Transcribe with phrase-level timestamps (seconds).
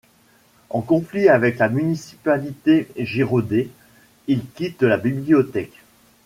[0.71, 3.69] En conflit avec la municipalité Girodet,
[4.27, 5.79] il quitte la bibliothèque.